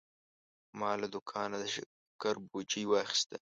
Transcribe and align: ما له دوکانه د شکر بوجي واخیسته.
ما 0.79 0.91
له 1.01 1.07
دوکانه 1.13 1.55
د 1.59 1.63
شکر 1.73 2.35
بوجي 2.49 2.83
واخیسته. 2.87 3.37